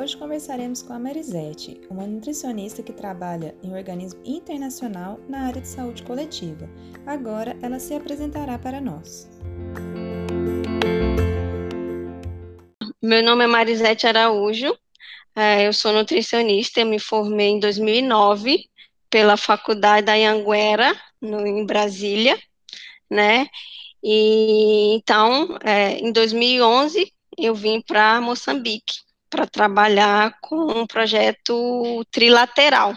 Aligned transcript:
Hoje 0.00 0.16
conversaremos 0.16 0.80
com 0.80 0.94
a 0.94 0.98
Marisete, 0.98 1.78
uma 1.90 2.06
nutricionista 2.06 2.82
que 2.82 2.90
trabalha 2.90 3.54
em 3.62 3.68
um 3.68 3.76
organismo 3.76 4.18
internacional 4.24 5.20
na 5.28 5.42
área 5.42 5.60
de 5.60 5.68
saúde 5.68 6.02
coletiva. 6.04 6.66
Agora 7.04 7.54
ela 7.60 7.78
se 7.78 7.92
apresentará 7.92 8.58
para 8.58 8.80
nós. 8.80 9.28
Meu 13.02 13.22
nome 13.22 13.44
é 13.44 13.46
Marisete 13.46 14.06
Araújo, 14.06 14.74
é, 15.36 15.68
eu 15.68 15.72
sou 15.74 15.92
nutricionista, 15.92 16.80
eu 16.80 16.86
me 16.86 16.98
formei 16.98 17.48
em 17.48 17.60
2009 17.60 18.70
pela 19.10 19.36
Faculdade 19.36 20.06
da 20.06 20.14
Anhanguera, 20.14 20.98
no, 21.20 21.46
em 21.46 21.66
Brasília, 21.66 22.40
né? 23.10 23.46
E 24.02 24.94
então, 24.94 25.58
é, 25.62 25.98
em 25.98 26.10
2011, 26.10 27.12
eu 27.36 27.54
vim 27.54 27.82
para 27.82 28.18
Moçambique 28.22 29.09
para 29.30 29.46
trabalhar 29.46 30.36
com 30.42 30.80
um 30.80 30.86
projeto 30.86 32.04
trilateral, 32.10 32.94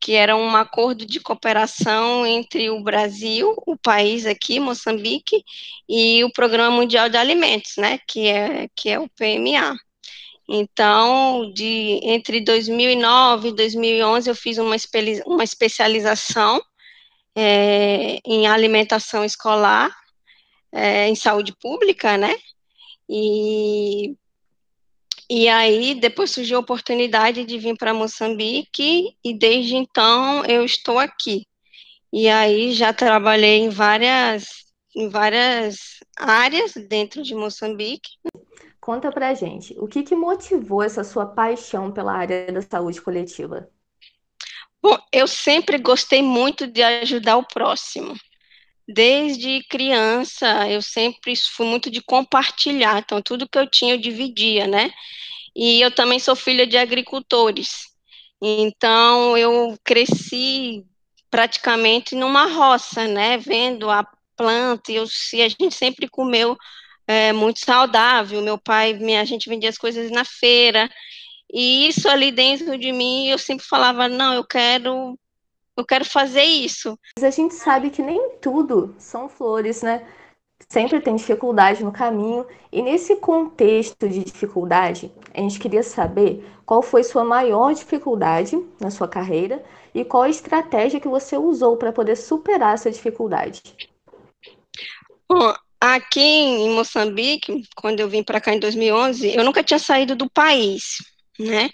que 0.00 0.14
era 0.14 0.34
um 0.34 0.56
acordo 0.56 1.04
de 1.04 1.20
cooperação 1.20 2.26
entre 2.26 2.70
o 2.70 2.82
Brasil, 2.82 3.54
o 3.66 3.76
país 3.76 4.24
aqui, 4.24 4.58
Moçambique, 4.58 5.44
e 5.88 6.24
o 6.24 6.32
Programa 6.32 6.74
Mundial 6.74 7.08
de 7.08 7.18
Alimentos, 7.18 7.74
né, 7.76 7.98
que 8.08 8.26
é, 8.26 8.66
que 8.74 8.88
é 8.88 8.98
o 8.98 9.08
PMA. 9.10 9.76
Então, 10.48 11.52
de, 11.52 12.00
entre 12.02 12.40
2009 12.40 13.50
e 13.50 13.52
2011, 13.54 14.28
eu 14.30 14.34
fiz 14.34 14.58
uma, 14.58 14.74
uma 15.26 15.44
especialização 15.44 16.60
é, 17.36 18.18
em 18.26 18.48
alimentação 18.48 19.24
escolar, 19.24 19.94
é, 20.72 21.08
em 21.08 21.14
saúde 21.14 21.54
pública, 21.56 22.16
né? 22.16 22.34
E, 23.08 24.16
e 25.30 25.48
aí, 25.48 25.94
depois 25.94 26.32
surgiu 26.32 26.56
a 26.56 26.60
oportunidade 26.60 27.44
de 27.44 27.56
vir 27.56 27.76
para 27.76 27.94
Moçambique, 27.94 29.16
e 29.24 29.32
desde 29.32 29.76
então 29.76 30.44
eu 30.44 30.64
estou 30.64 30.98
aqui. 30.98 31.46
E 32.12 32.28
aí 32.28 32.72
já 32.72 32.92
trabalhei 32.92 33.58
em 33.58 33.68
várias, 33.68 34.48
em 34.96 35.08
várias 35.08 36.00
áreas 36.18 36.74
dentro 36.88 37.22
de 37.22 37.32
Moçambique. 37.36 38.10
Conta 38.80 39.12
pra 39.12 39.32
gente, 39.32 39.72
o 39.78 39.86
que, 39.86 40.02
que 40.02 40.16
motivou 40.16 40.82
essa 40.82 41.04
sua 41.04 41.26
paixão 41.26 41.92
pela 41.92 42.12
área 42.12 42.50
da 42.50 42.60
saúde 42.60 43.00
coletiva? 43.00 43.68
Bom, 44.82 44.98
eu 45.12 45.28
sempre 45.28 45.78
gostei 45.78 46.22
muito 46.22 46.66
de 46.66 46.82
ajudar 46.82 47.36
o 47.36 47.46
próximo. 47.46 48.16
Desde 48.92 49.62
criança, 49.68 50.68
eu 50.68 50.82
sempre 50.82 51.34
fui 51.36 51.66
muito 51.66 51.90
de 51.90 52.02
compartilhar, 52.02 52.98
então 52.98 53.22
tudo 53.22 53.48
que 53.48 53.58
eu 53.58 53.68
tinha 53.70 53.94
eu 53.94 53.98
dividia, 53.98 54.66
né? 54.66 54.90
E 55.54 55.80
eu 55.80 55.90
também 55.90 56.18
sou 56.18 56.34
filha 56.34 56.66
de 56.66 56.76
agricultores, 56.76 57.70
então 58.42 59.36
eu 59.36 59.78
cresci 59.84 60.84
praticamente 61.30 62.14
numa 62.16 62.46
roça, 62.46 63.06
né? 63.06 63.38
Vendo 63.38 63.90
a 63.90 64.04
planta, 64.36 64.90
e, 64.90 64.96
eu, 64.96 65.04
e 65.34 65.42
a 65.42 65.48
gente 65.48 65.72
sempre 65.74 66.08
comeu 66.08 66.56
é, 67.06 67.32
muito 67.32 67.60
saudável. 67.60 68.40
Meu 68.42 68.58
pai, 68.58 68.94
minha, 68.94 69.20
a 69.20 69.24
gente 69.24 69.48
vendia 69.48 69.68
as 69.68 69.78
coisas 69.78 70.10
na 70.10 70.24
feira, 70.24 70.90
e 71.52 71.88
isso 71.88 72.08
ali 72.08 72.30
dentro 72.32 72.78
de 72.78 72.92
mim, 72.92 73.28
eu 73.28 73.38
sempre 73.38 73.64
falava, 73.66 74.08
não, 74.08 74.34
eu 74.34 74.44
quero, 74.44 75.18
eu 75.80 75.86
quero 75.86 76.04
fazer 76.04 76.42
isso. 76.42 76.98
Mas 77.16 77.24
a 77.24 77.30
gente 77.30 77.54
sabe 77.54 77.90
que 77.90 78.02
nem 78.02 78.36
tudo 78.40 78.94
são 78.98 79.28
flores, 79.28 79.82
né? 79.82 80.06
Sempre 80.68 81.00
tem 81.00 81.16
dificuldade 81.16 81.82
no 81.82 81.90
caminho. 81.90 82.46
E 82.70 82.82
nesse 82.82 83.16
contexto 83.16 84.08
de 84.08 84.22
dificuldade, 84.24 85.10
a 85.34 85.40
gente 85.40 85.58
queria 85.58 85.82
saber 85.82 86.44
qual 86.64 86.82
foi 86.82 87.02
sua 87.02 87.24
maior 87.24 87.74
dificuldade 87.74 88.56
na 88.78 88.90
sua 88.90 89.08
carreira 89.08 89.62
e 89.94 90.04
qual 90.04 90.24
a 90.24 90.28
estratégia 90.28 91.00
que 91.00 91.08
você 91.08 91.36
usou 91.36 91.76
para 91.76 91.92
poder 91.92 92.16
superar 92.16 92.74
essa 92.74 92.90
dificuldade. 92.90 93.60
Bom, 95.28 95.54
aqui 95.80 96.20
em 96.20 96.70
Moçambique, 96.70 97.64
quando 97.74 98.00
eu 98.00 98.08
vim 98.08 98.22
para 98.22 98.40
cá 98.40 98.54
em 98.54 98.60
2011, 98.60 99.34
eu 99.34 99.44
nunca 99.44 99.64
tinha 99.64 99.78
saído 99.78 100.14
do 100.14 100.30
país 100.30 100.98
né? 101.40 101.70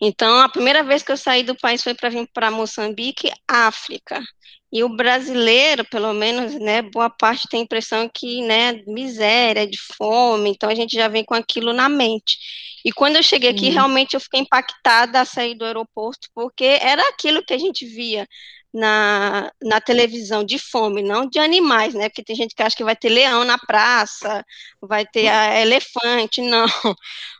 Então, 0.00 0.40
a 0.40 0.48
primeira 0.48 0.82
vez 0.82 1.02
que 1.02 1.10
eu 1.10 1.16
saí 1.16 1.42
do 1.42 1.56
país 1.56 1.82
foi 1.82 1.94
para 1.94 2.08
vir 2.08 2.28
para 2.32 2.50
Moçambique, 2.50 3.30
África. 3.46 4.22
E 4.70 4.84
o 4.84 4.88
brasileiro, 4.88 5.84
pelo 5.86 6.12
menos, 6.12 6.54
né, 6.54 6.82
boa 6.82 7.08
parte 7.08 7.48
tem 7.48 7.60
a 7.60 7.64
impressão 7.64 8.08
que, 8.12 8.42
né, 8.42 8.82
miséria, 8.86 9.66
de 9.66 9.78
fome, 9.96 10.50
então 10.50 10.68
a 10.68 10.74
gente 10.74 10.94
já 10.94 11.08
vem 11.08 11.24
com 11.24 11.34
aquilo 11.34 11.72
na 11.72 11.88
mente. 11.88 12.38
E 12.84 12.92
quando 12.92 13.16
eu 13.16 13.22
cheguei 13.22 13.50
aqui, 13.50 13.70
realmente 13.70 14.14
eu 14.14 14.20
fiquei 14.20 14.40
impactada 14.40 15.20
a 15.20 15.24
sair 15.24 15.54
do 15.54 15.64
aeroporto, 15.64 16.28
porque 16.34 16.64
era 16.64 17.02
aquilo 17.08 17.42
que 17.44 17.54
a 17.54 17.58
gente 17.58 17.86
via 17.86 18.26
na, 18.72 19.50
na 19.62 19.80
televisão 19.80 20.44
de 20.44 20.58
fome, 20.58 21.02
não 21.02 21.26
de 21.26 21.38
animais, 21.38 21.94
né? 21.94 22.08
Porque 22.08 22.24
tem 22.24 22.36
gente 22.36 22.54
que 22.54 22.62
acha 22.62 22.76
que 22.76 22.84
vai 22.84 22.96
ter 22.96 23.08
leão 23.08 23.44
na 23.44 23.58
praça, 23.58 24.44
vai 24.80 25.06
ter 25.06 25.28
a, 25.28 25.60
elefante, 25.60 26.40
não 26.42 26.66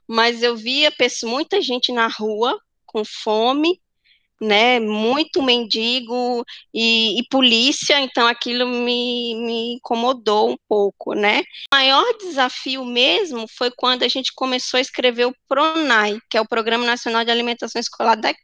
mas 0.08 0.42
eu 0.42 0.56
via 0.56 0.90
pessoa, 0.90 1.30
muita 1.30 1.60
gente 1.60 1.92
na 1.92 2.08
rua 2.08 2.58
com 2.86 3.04
fome, 3.04 3.80
né, 4.40 4.78
muito 4.78 5.42
mendigo 5.42 6.44
e, 6.72 7.18
e, 7.18 7.22
polícia, 7.28 8.00
então 8.00 8.26
aquilo 8.26 8.68
me, 8.68 9.34
me 9.34 9.74
incomodou 9.74 10.50
um 10.50 10.56
pouco, 10.68 11.14
né. 11.14 11.40
O 11.72 11.76
maior 11.76 12.04
desafio 12.18 12.84
mesmo 12.84 13.46
foi 13.48 13.70
quando 13.70 14.02
a 14.02 14.08
gente 14.08 14.32
começou 14.34 14.78
a 14.78 14.80
escrever 14.80 15.26
o 15.26 15.34
PRONAI, 15.48 16.18
que 16.30 16.36
é 16.36 16.40
o 16.40 16.48
Programa 16.48 16.84
Nacional 16.84 17.24
de 17.24 17.30
Alimentação 17.30 17.80
Escolar 17.80 18.16
daqui. 18.16 18.38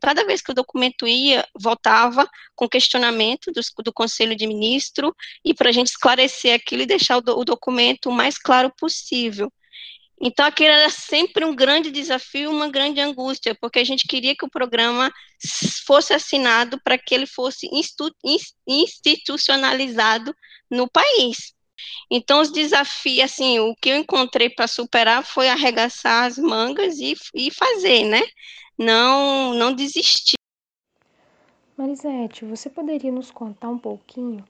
Cada 0.00 0.24
vez 0.24 0.40
que 0.40 0.50
o 0.50 0.54
documento 0.54 1.06
ia, 1.06 1.46
voltava 1.58 2.28
com 2.54 2.68
questionamento 2.68 3.52
do, 3.52 3.60
do 3.84 3.92
Conselho 3.92 4.36
de 4.36 4.46
Ministro 4.46 5.14
e 5.44 5.54
para 5.54 5.68
a 5.70 5.72
gente 5.72 5.88
esclarecer 5.88 6.54
aquilo 6.54 6.82
e 6.82 6.86
deixar 6.86 7.18
o, 7.18 7.20
do, 7.20 7.38
o 7.38 7.44
documento 7.44 8.08
o 8.08 8.12
mais 8.12 8.38
claro 8.38 8.72
possível. 8.78 9.52
Então, 10.20 10.44
aquilo 10.44 10.68
era 10.68 10.90
sempre 10.90 11.44
um 11.44 11.54
grande 11.54 11.90
desafio, 11.90 12.50
uma 12.50 12.68
grande 12.68 13.00
angústia, 13.00 13.56
porque 13.58 13.78
a 13.78 13.84
gente 13.84 14.06
queria 14.06 14.36
que 14.36 14.44
o 14.44 14.50
programa 14.50 15.10
fosse 15.86 16.12
assinado 16.12 16.78
para 16.82 16.98
que 16.98 17.14
ele 17.14 17.26
fosse 17.26 17.68
institucionalizado 18.66 20.34
no 20.70 20.86
país. 20.88 21.54
Então, 22.10 22.42
os 22.42 22.52
desafios, 22.52 23.24
assim, 23.24 23.58
o 23.60 23.74
que 23.74 23.88
eu 23.88 23.96
encontrei 23.96 24.50
para 24.50 24.66
superar 24.66 25.24
foi 25.24 25.48
arregaçar 25.48 26.24
as 26.24 26.36
mangas 26.36 26.98
e, 26.98 27.14
e 27.34 27.50
fazer, 27.50 28.04
né? 28.04 28.20
Não, 28.76 29.54
não 29.54 29.72
desistir. 29.72 30.34
Marisete, 31.76 32.44
você 32.44 32.68
poderia 32.68 33.10
nos 33.10 33.30
contar 33.30 33.70
um 33.70 33.78
pouquinho 33.78 34.44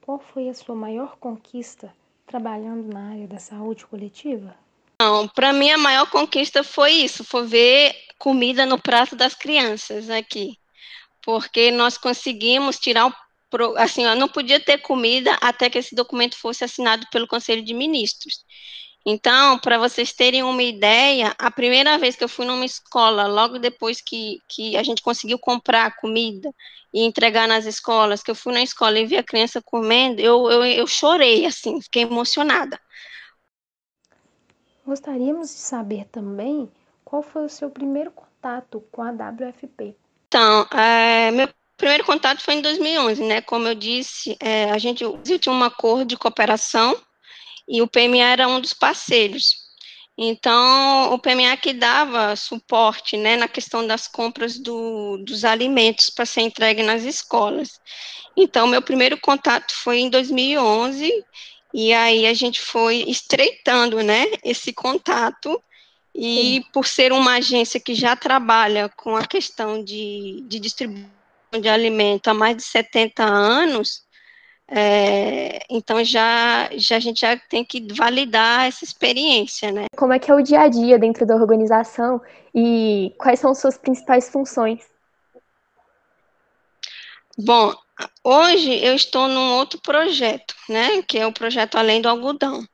qual 0.00 0.20
foi 0.20 0.48
a 0.48 0.54
sua 0.54 0.76
maior 0.76 1.16
conquista 1.16 1.92
trabalhando 2.28 2.92
na 2.92 3.10
área 3.10 3.26
da 3.26 3.40
saúde 3.40 3.84
coletiva? 3.84 4.54
Não, 5.00 5.28
para 5.28 5.52
mim 5.52 5.70
a 5.70 5.78
maior 5.78 6.08
conquista 6.10 6.64
foi 6.64 6.92
isso, 6.92 7.22
foi 7.22 7.46
ver 7.46 7.94
comida 8.18 8.64
no 8.64 8.80
prato 8.80 9.14
das 9.14 9.34
crianças 9.34 10.08
aqui, 10.08 10.58
porque 11.22 11.70
nós 11.70 11.98
conseguimos 11.98 12.78
tirar 12.78 13.06
o 13.06 13.14
assim, 13.78 14.04
não 14.16 14.28
podia 14.28 14.58
ter 14.58 14.78
comida 14.78 15.34
até 15.40 15.70
que 15.70 15.78
esse 15.78 15.94
documento 15.94 16.36
fosse 16.36 16.64
assinado 16.64 17.06
pelo 17.10 17.26
Conselho 17.26 17.62
de 17.64 17.72
Ministros. 17.72 18.44
Então, 19.06 19.58
para 19.60 19.78
vocês 19.78 20.12
terem 20.12 20.42
uma 20.42 20.62
ideia, 20.62 21.34
a 21.38 21.50
primeira 21.50 21.96
vez 21.96 22.16
que 22.16 22.24
eu 22.24 22.28
fui 22.28 22.44
numa 22.44 22.64
escola, 22.64 23.26
logo 23.28 23.58
depois 23.58 24.00
que, 24.00 24.38
que 24.48 24.76
a 24.76 24.82
gente 24.82 25.00
conseguiu 25.00 25.38
comprar 25.38 25.94
comida 25.96 26.52
e 26.92 27.02
entregar 27.02 27.46
nas 27.46 27.66
escolas, 27.66 28.22
que 28.22 28.30
eu 28.30 28.34
fui 28.34 28.52
na 28.52 28.62
escola 28.62 28.98
e 28.98 29.06
vi 29.06 29.16
a 29.16 29.22
criança 29.22 29.62
comendo, 29.62 30.20
eu, 30.20 30.50
eu, 30.50 30.64
eu 30.64 30.86
chorei, 30.88 31.46
assim, 31.46 31.80
fiquei 31.80 32.02
emocionada. 32.02 32.80
Gostaríamos 34.86 35.48
de 35.48 35.60
saber 35.60 36.04
também 36.12 36.70
qual 37.04 37.20
foi 37.20 37.44
o 37.44 37.48
seu 37.48 37.68
primeiro 37.68 38.12
contato 38.12 38.80
com 38.92 39.02
a 39.02 39.10
WFP. 39.10 39.96
Então, 40.28 40.66
é, 40.70 41.30
meu 41.32 41.48
primeiro 41.76 42.04
contato 42.04 42.40
foi 42.40 42.54
em 42.54 42.62
2011, 42.62 43.24
né? 43.24 43.40
Como 43.40 43.66
eu 43.66 43.74
disse, 43.74 44.36
é, 44.38 44.70
a 44.70 44.78
gente 44.78 45.04
tinha 45.40 45.52
um 45.52 45.64
acordo 45.64 46.04
de 46.04 46.16
cooperação 46.16 46.96
e 47.68 47.82
o 47.82 47.88
PMA 47.88 48.24
era 48.24 48.46
um 48.46 48.60
dos 48.60 48.72
parceiros. 48.72 49.66
Então, 50.16 51.12
o 51.12 51.18
PMA 51.18 51.56
que 51.58 51.74
dava 51.74 52.34
suporte, 52.36 53.16
né, 53.18 53.36
na 53.36 53.48
questão 53.48 53.86
das 53.86 54.08
compras 54.08 54.58
do, 54.58 55.18
dos 55.18 55.44
alimentos 55.44 56.08
para 56.08 56.24
ser 56.24 56.40
entregue 56.40 56.82
nas 56.82 57.02
escolas. 57.02 57.78
Então, 58.36 58.66
meu 58.66 58.80
primeiro 58.80 59.18
contato 59.18 59.74
foi 59.74 59.98
em 59.98 60.08
2011 60.08 61.12
e 61.78 61.92
aí 61.92 62.24
a 62.26 62.32
gente 62.32 62.58
foi 62.58 63.04
estreitando, 63.06 64.02
né, 64.02 64.24
esse 64.42 64.72
contato. 64.72 65.62
E 66.14 66.62
Sim. 66.64 66.70
por 66.72 66.86
ser 66.86 67.12
uma 67.12 67.34
agência 67.34 67.78
que 67.78 67.94
já 67.94 68.16
trabalha 68.16 68.88
com 68.96 69.14
a 69.14 69.26
questão 69.26 69.84
de, 69.84 70.42
de 70.48 70.58
distribuição 70.58 71.10
de 71.60 71.68
alimento 71.68 72.28
há 72.28 72.34
mais 72.34 72.56
de 72.56 72.62
70 72.62 73.22
anos, 73.22 74.06
É, 74.68 75.60
então 75.70 76.02
já, 76.02 76.68
já 76.72 76.96
a 76.96 76.98
gente 76.98 77.20
já 77.20 77.36
tem 77.36 77.64
que 77.64 77.86
validar 77.94 78.66
essa 78.66 78.82
experiência, 78.82 79.70
né? 79.70 79.84
Como 79.96 80.12
é 80.12 80.18
que 80.18 80.28
é 80.28 80.34
o 80.34 80.42
dia 80.42 80.62
a 80.62 80.68
dia 80.68 80.98
dentro 80.98 81.24
da 81.24 81.36
organização 81.36 82.20
e 82.52 83.14
quais 83.16 83.38
são 83.38 83.54
suas 83.54 83.78
principais 83.78 84.28
funções? 84.28 84.80
Bom, 87.38 87.72
hoje 88.24 88.72
eu 88.84 88.94
estou 88.94 89.28
num 89.28 89.54
outro 89.54 89.80
projeto, 89.80 90.54
né? 90.68 91.02
Que 91.02 91.18
é 91.18 91.26
o 91.26 91.32
projeto 91.32 91.76
Além 91.76 92.00
do 92.00 92.08
Algodão. 92.08 92.66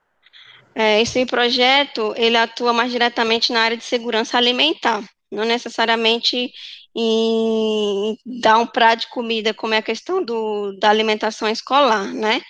É, 0.74 1.00
esse 1.02 1.26
projeto 1.26 2.14
ele 2.16 2.36
atua 2.36 2.72
mais 2.72 2.90
diretamente 2.90 3.52
na 3.52 3.60
área 3.60 3.76
de 3.76 3.84
segurança 3.84 4.38
alimentar, 4.38 5.02
não 5.30 5.44
necessariamente 5.44 6.50
em 6.94 8.16
dar 8.40 8.58
um 8.58 8.66
prato 8.66 9.00
de 9.00 9.08
comida, 9.08 9.54
como 9.54 9.74
é 9.74 9.78
a 9.78 9.82
questão 9.82 10.22
do, 10.24 10.72
da 10.78 10.90
alimentação 10.90 11.48
escolar, 11.48 12.06
né? 12.12 12.40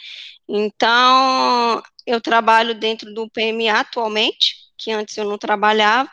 Então, 0.49 1.83
eu 2.07 2.21
trabalho 2.21 2.75
dentro 2.75 3.13
do 3.15 3.29
PMA 3.31 3.81
atualmente, 3.81 4.57
que 4.77 4.91
antes 4.91 5.17
eu 5.17 5.25
não 5.25 5.39
trabalhava, 5.39 6.11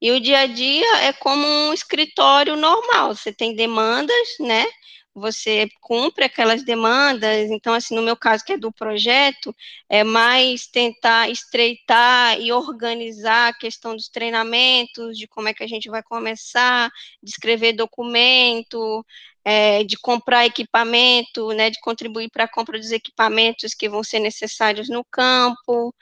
e 0.00 0.12
o 0.12 0.20
dia 0.20 0.40
a 0.40 0.46
dia 0.46 0.96
é 1.02 1.12
como 1.12 1.44
um 1.46 1.72
escritório 1.72 2.56
normal, 2.56 3.14
você 3.14 3.32
tem 3.32 3.54
demandas, 3.54 4.28
né? 4.40 4.64
Você 5.14 5.68
cumpre 5.80 6.24
aquelas 6.24 6.64
demandas. 6.64 7.50
Então, 7.50 7.74
assim, 7.74 7.94
no 7.94 8.02
meu 8.02 8.16
caso, 8.16 8.44
que 8.44 8.52
é 8.52 8.58
do 8.58 8.72
projeto, 8.72 9.54
é 9.88 10.02
mais 10.02 10.66
tentar 10.66 11.28
estreitar 11.30 12.40
e 12.40 12.52
organizar 12.52 13.48
a 13.48 13.54
questão 13.54 13.94
dos 13.94 14.08
treinamentos, 14.08 15.18
de 15.18 15.26
como 15.28 15.48
é 15.48 15.54
que 15.54 15.62
a 15.62 15.66
gente 15.66 15.88
vai 15.90 16.02
começar, 16.02 16.90
de 17.22 17.30
escrever 17.30 17.74
documento, 17.74 19.04
é, 19.44 19.84
de 19.84 19.98
comprar 19.98 20.46
equipamento, 20.46 21.48
né, 21.52 21.70
de 21.70 21.80
contribuir 21.80 22.30
para 22.30 22.44
a 22.44 22.48
compra 22.48 22.78
dos 22.78 22.92
equipamentos 22.92 23.74
que 23.74 23.88
vão 23.88 24.02
ser 24.02 24.20
necessários 24.20 24.88
no 24.88 25.04
campo. 25.04 25.94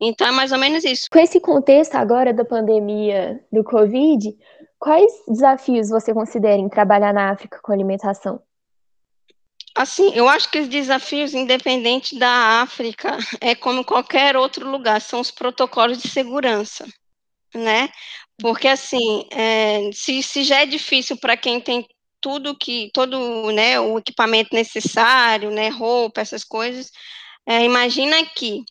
Então, 0.00 0.26
é 0.26 0.30
mais 0.30 0.52
ou 0.52 0.58
menos 0.58 0.84
isso. 0.84 1.06
Com 1.10 1.18
esse 1.18 1.40
contexto 1.40 1.94
agora 1.94 2.32
da 2.32 2.44
pandemia 2.44 3.42
do 3.50 3.64
Covid, 3.64 4.36
quais 4.78 5.10
desafios 5.26 5.88
você 5.88 6.12
considera 6.12 6.60
em 6.60 6.68
trabalhar 6.68 7.14
na 7.14 7.30
África 7.30 7.58
com 7.62 7.72
alimentação? 7.72 8.40
Assim, 9.76 10.10
eu 10.14 10.26
acho 10.26 10.50
que 10.50 10.58
os 10.58 10.68
desafios, 10.68 11.34
independente 11.34 12.18
da 12.18 12.62
África, 12.62 13.18
é 13.42 13.54
como 13.54 13.84
qualquer 13.84 14.34
outro 14.34 14.66
lugar, 14.70 15.00
são 15.02 15.20
os 15.20 15.30
protocolos 15.30 15.98
de 15.98 16.08
segurança, 16.08 16.86
né? 17.54 17.90
Porque, 18.40 18.68
assim, 18.68 19.26
é, 19.30 19.90
se, 19.92 20.22
se 20.22 20.44
já 20.44 20.62
é 20.62 20.66
difícil 20.66 21.18
para 21.18 21.36
quem 21.36 21.60
tem 21.60 21.86
tudo 22.22 22.56
que, 22.56 22.90
todo, 22.94 23.52
né, 23.52 23.78
o 23.78 23.98
equipamento 23.98 24.54
necessário, 24.54 25.50
né, 25.50 25.68
roupa, 25.68 26.22
essas 26.22 26.42
coisas, 26.42 26.90
é, 27.46 27.62
imagina 27.62 28.18
aqui. 28.20 28.64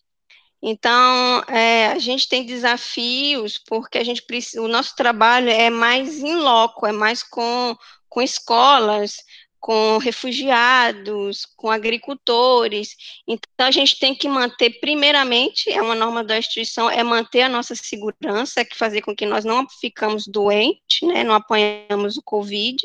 Então, 0.62 1.44
é, 1.48 1.88
a 1.88 2.00
gente 2.00 2.28
tem 2.28 2.44
desafios, 2.46 3.60
porque 3.68 4.00
a 4.00 4.04
gente 4.04 4.24
precisa, 4.24 4.62
o 4.62 4.68
nosso 4.68 4.96
trabalho 4.96 5.50
é 5.50 5.70
mais 5.70 6.18
em 6.20 6.36
loco, 6.36 6.88
é 6.88 6.92
mais 6.92 7.22
com, 7.22 7.76
com 8.10 8.22
escolas, 8.22 9.18
com 9.66 9.98
refugiados, 9.98 11.44
com 11.58 11.72
agricultores. 11.72 12.96
Então, 13.28 13.66
a 13.66 13.72
gente 13.72 13.98
tem 13.98 14.14
que 14.14 14.30
manter, 14.30 14.80
primeiramente, 14.80 15.72
é 15.72 15.82
uma 15.82 15.96
norma 15.96 16.24
da 16.24 16.38
instituição, 16.38 16.88
é 16.88 17.02
manter 17.02 17.42
a 17.42 17.50
nossa 17.50 17.74
segurança, 17.74 18.62
é 18.62 18.68
fazer 18.76 19.02
com 19.02 19.16
que 19.16 19.26
nós 19.26 19.44
não 19.44 19.68
ficamos 19.68 20.28
doentes, 20.28 21.02
né, 21.02 21.24
não 21.24 21.34
apanhamos 21.34 22.16
o 22.16 22.22
Covid, 22.22 22.78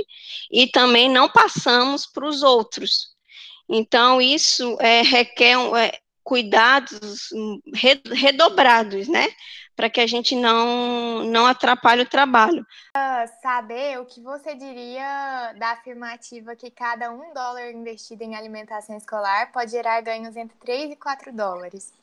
e 0.51 0.69
também 0.69 1.11
não 1.11 1.29
passamos 1.29 2.07
para 2.07 2.27
os 2.27 2.43
outros. 2.43 3.09
Então, 3.69 4.19
isso 4.19 4.79
é, 4.81 5.03
requer 5.03 5.59
é, 5.77 5.99
cuidados 6.25 7.29
redobrados, 8.11 9.07
né, 9.07 9.29
para 9.81 9.89
que 9.89 9.99
a 9.99 10.07
gente 10.07 10.37
não, 10.37 11.25
não 11.25 11.47
atrapalhe 11.47 12.03
o 12.03 12.07
trabalho. 12.07 12.67
Saber 13.41 13.99
o 13.99 14.05
que 14.05 14.21
você 14.21 14.55
diria 14.55 15.55
da 15.59 15.71
afirmativa 15.71 16.55
que 16.55 16.71
cada 16.71 17.11
um 17.11 17.33
dólar 17.33 17.71
investido 17.71 18.23
em 18.23 18.37
alimentação 18.37 18.95
escolar 18.95 19.51
pode 19.53 19.71
gerar 19.71 20.03
ganhos 20.03 20.37
entre 20.37 20.55
3 20.59 20.93
e 20.93 20.97
4 20.97 21.33
dólares. 21.33 21.95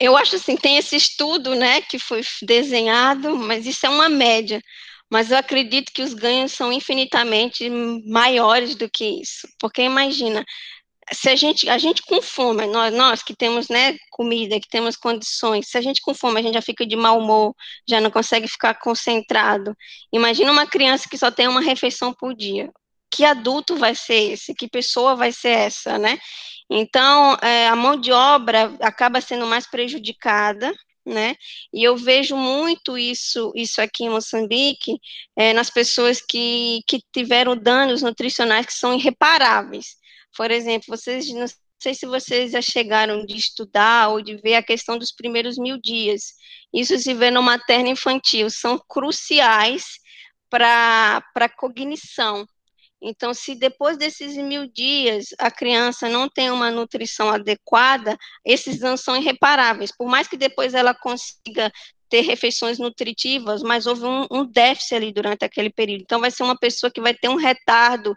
Eu 0.00 0.16
acho 0.16 0.34
assim, 0.34 0.56
tem 0.56 0.76
esse 0.76 0.96
estudo, 0.96 1.54
né, 1.54 1.82
que 1.82 2.00
foi 2.00 2.22
desenhado, 2.42 3.36
mas 3.36 3.66
isso 3.66 3.86
é 3.86 3.88
uma 3.88 4.08
média. 4.08 4.60
Mas 5.08 5.30
eu 5.30 5.38
acredito 5.38 5.92
que 5.92 6.02
os 6.02 6.14
ganhos 6.14 6.50
são 6.50 6.72
infinitamente 6.72 7.70
maiores 8.08 8.74
do 8.74 8.90
que 8.90 9.20
isso. 9.20 9.46
Porque 9.60 9.82
imagina, 9.82 10.44
se 11.12 11.28
a 11.28 11.36
gente, 11.36 11.68
a 11.68 11.76
gente 11.78 12.02
com 12.02 12.22
fome, 12.22 12.66
nós, 12.66 12.94
nós 12.94 13.22
que 13.22 13.34
temos, 13.34 13.68
né, 13.68 13.96
comida, 14.10 14.60
que 14.60 14.68
temos 14.68 14.96
condições, 14.96 15.68
se 15.68 15.76
a 15.76 15.80
gente 15.80 16.00
com 16.00 16.14
fome, 16.14 16.40
a 16.40 16.42
gente 16.42 16.54
já 16.54 16.62
fica 16.62 16.86
de 16.86 16.96
mau 16.96 17.18
humor, 17.18 17.54
já 17.88 18.00
não 18.00 18.10
consegue 18.10 18.46
ficar 18.46 18.74
concentrado. 18.74 19.74
Imagina 20.12 20.52
uma 20.52 20.66
criança 20.66 21.08
que 21.08 21.18
só 21.18 21.30
tem 21.30 21.48
uma 21.48 21.60
refeição 21.60 22.12
por 22.12 22.34
dia. 22.34 22.70
Que 23.10 23.24
adulto 23.24 23.76
vai 23.76 23.94
ser 23.94 24.32
esse? 24.32 24.54
Que 24.54 24.68
pessoa 24.68 25.16
vai 25.16 25.32
ser 25.32 25.48
essa, 25.48 25.98
né? 25.98 26.18
Então, 26.70 27.36
é, 27.42 27.66
a 27.68 27.74
mão 27.74 27.96
de 28.00 28.12
obra 28.12 28.72
acaba 28.80 29.20
sendo 29.20 29.46
mais 29.46 29.66
prejudicada, 29.68 30.72
né? 31.04 31.34
E 31.72 31.82
eu 31.82 31.96
vejo 31.96 32.36
muito 32.36 32.96
isso, 32.96 33.52
isso 33.56 33.80
aqui 33.82 34.04
em 34.04 34.10
Moçambique, 34.10 34.98
é, 35.36 35.52
nas 35.52 35.70
pessoas 35.70 36.20
que, 36.20 36.82
que 36.86 37.00
tiveram 37.12 37.56
danos 37.56 38.02
nutricionais 38.02 38.66
que 38.66 38.72
são 38.72 38.94
irreparáveis. 38.94 39.99
Por 40.36 40.50
exemplo, 40.50 40.86
vocês 40.88 41.28
não 41.32 41.46
sei 41.82 41.94
se 41.94 42.06
vocês 42.06 42.52
já 42.52 42.60
chegaram 42.60 43.24
de 43.24 43.36
estudar 43.36 44.10
ou 44.10 44.20
de 44.20 44.36
ver 44.36 44.54
a 44.54 44.62
questão 44.62 44.98
dos 44.98 45.12
primeiros 45.12 45.56
mil 45.58 45.78
dias. 45.80 46.34
Isso 46.72 46.98
se 46.98 47.14
vê 47.14 47.30
no 47.30 47.42
materno 47.42 47.88
infantil, 47.88 48.50
são 48.50 48.78
cruciais 48.88 49.84
para 50.50 51.22
a 51.34 51.48
cognição. 51.48 52.46
Então, 53.02 53.32
se 53.32 53.54
depois 53.54 53.96
desses 53.96 54.36
mil 54.36 54.66
dias 54.66 55.28
a 55.38 55.50
criança 55.50 56.08
não 56.08 56.28
tem 56.28 56.50
uma 56.50 56.70
nutrição 56.70 57.30
adequada, 57.30 58.16
esses 58.44 58.78
danos 58.78 59.00
são 59.00 59.16
irreparáveis. 59.16 59.90
Por 59.96 60.06
mais 60.06 60.28
que 60.28 60.36
depois 60.36 60.74
ela 60.74 60.94
consiga 60.94 61.72
ter 62.10 62.22
refeições 62.22 62.78
nutritivas, 62.78 63.62
mas 63.62 63.86
houve 63.86 64.04
um, 64.04 64.26
um, 64.30 64.44
déficit 64.44 64.96
ali 64.96 65.12
durante 65.12 65.44
aquele 65.44 65.70
período. 65.70 66.02
Então, 66.02 66.20
vai 66.20 66.30
ser 66.30 66.42
uma 66.42 66.58
pessoa 66.58 66.90
que 66.90 67.00
vai 67.00 67.14
ter 67.14 67.28
um 67.28 67.36
retardo 67.36 68.14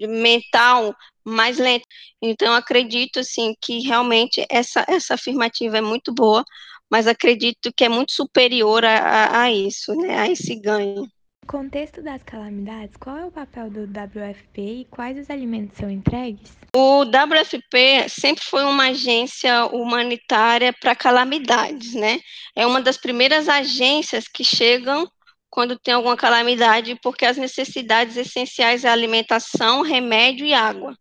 mental 0.00 0.94
mais 1.24 1.58
lento. 1.58 1.86
Então, 2.20 2.54
acredito, 2.54 3.20
assim, 3.20 3.54
que 3.60 3.80
realmente 3.80 4.44
essa, 4.50 4.84
essa 4.88 5.14
afirmativa 5.14 5.76
é 5.78 5.82
muito 5.82 6.12
boa, 6.14 6.42
mas 6.90 7.06
acredito 7.06 7.72
que 7.76 7.84
é 7.84 7.88
muito 7.88 8.12
superior 8.12 8.84
a, 8.84 8.98
a, 8.98 9.42
a 9.42 9.52
isso, 9.52 9.94
né, 9.94 10.18
a 10.18 10.28
esse 10.30 10.58
ganho. 10.58 11.06
No 11.46 11.52
contexto 11.60 12.02
das 12.02 12.20
calamidades, 12.24 12.96
qual 12.96 13.16
é 13.18 13.24
o 13.24 13.30
papel 13.30 13.70
do 13.70 13.84
WFP 13.84 14.60
e 14.80 14.84
quais 14.90 15.16
os 15.16 15.30
alimentos 15.30 15.78
são 15.78 15.88
entregues? 15.88 16.50
O 16.74 17.02
WFP 17.02 18.08
sempre 18.08 18.42
foi 18.44 18.64
uma 18.64 18.88
agência 18.88 19.64
humanitária 19.66 20.72
para 20.72 20.96
calamidades, 20.96 21.94
né? 21.94 22.18
É 22.56 22.66
uma 22.66 22.80
das 22.80 22.96
primeiras 22.96 23.48
agências 23.48 24.26
que 24.26 24.42
chegam 24.42 25.08
quando 25.48 25.78
tem 25.78 25.94
alguma 25.94 26.16
calamidade, 26.16 26.98
porque 27.00 27.24
as 27.24 27.36
necessidades 27.36 28.16
essenciais 28.16 28.84
é 28.84 28.88
alimentação, 28.88 29.82
remédio 29.82 30.44
e 30.44 30.52
água. 30.52 30.98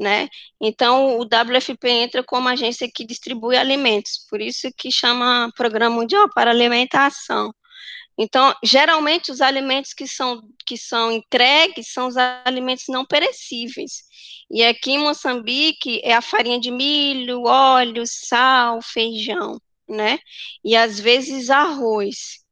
Né? 0.00 0.30
Então, 0.58 1.18
o 1.18 1.24
WFP 1.24 1.90
entra 1.90 2.24
como 2.24 2.48
agência 2.48 2.90
que 2.92 3.04
distribui 3.04 3.54
alimentos, 3.54 4.26
por 4.30 4.40
isso 4.40 4.66
que 4.78 4.90
chama 4.90 5.52
Programa 5.54 5.94
Mundial 5.94 6.26
para 6.34 6.50
Alimentação. 6.50 7.52
Então, 8.18 8.54
geralmente, 8.62 9.32
os 9.32 9.40
alimentos 9.40 9.92
que 9.92 10.06
são, 10.06 10.40
que 10.66 10.76
são 10.76 11.10
entregues 11.10 11.92
são 11.92 12.06
os 12.06 12.16
alimentos 12.16 12.84
não 12.88 13.04
perecíveis. 13.04 14.04
E 14.50 14.62
aqui 14.62 14.92
em 14.92 14.98
Moçambique 14.98 16.00
é 16.04 16.14
a 16.14 16.22
farinha 16.22 16.60
de 16.60 16.70
milho, 16.70 17.42
óleo, 17.44 18.04
sal, 18.06 18.80
feijão, 18.82 19.58
né? 19.88 20.18
E 20.64 20.76
às 20.76 21.00
vezes 21.00 21.50
arroz. 21.50 22.44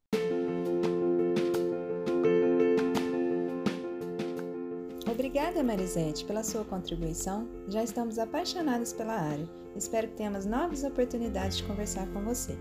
Obrigada, 5.09 5.63
Marisete, 5.63 6.25
pela 6.25 6.43
sua 6.43 6.65
contribuição. 6.65 7.49
Já 7.69 7.85
estamos 7.85 8.19
apaixonados 8.19 8.93
pela 8.93 9.15
área. 9.15 9.49
Espero 9.77 10.09
que 10.09 10.17
tenhamos 10.17 10.45
novas 10.45 10.83
oportunidades 10.85 11.59
de 11.59 11.65
conversar 11.65 12.07
com 12.09 12.25
você. 12.25 12.57